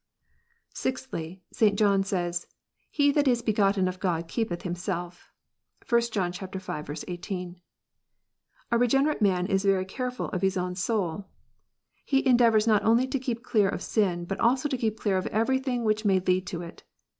(6) 0.69 0.79
Sixthly, 0.81 1.43
St. 1.53 1.77
John 1.77 2.03
says, 2.03 2.47
"He 2.89 3.11
that 3.11 3.27
is 3.27 3.43
begotten 3.43 3.87
of 3.87 3.99
God 3.99 4.27
keepeth 4.27 4.63
himself." 4.63 5.31
(1 5.87 6.01
John 6.11 6.33
v. 6.33 7.03
18.) 7.07 7.61
A 8.71 8.77
regenerate 8.79 9.21
man 9.21 9.45
is 9.45 9.63
very 9.63 9.85
careful 9.85 10.29
of 10.29 10.41
his 10.41 10.57
own 10.57 10.73
soul. 10.73 11.29
He 12.03 12.25
endeavours 12.25 12.65
not 12.65 12.83
only 12.83 13.05
to 13.09 13.19
keep 13.19 13.43
clear 13.43 13.69
of 13.69 13.83
sin, 13.83 14.25
but 14.25 14.39
also 14.39 14.67
to 14.69 14.75
keep 14.75 14.99
clear 14.99 15.17
of 15.19 15.27
everything 15.27 15.83
which 15.83 16.03
may 16.03 16.19
lead 16.19 16.47
to 16.47 16.63
it. 16.63 16.81